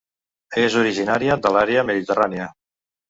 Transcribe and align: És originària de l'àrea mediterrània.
És 0.61 0.77
originària 0.83 1.37
de 1.43 1.53
l'àrea 1.57 1.85
mediterrània. 1.91 2.49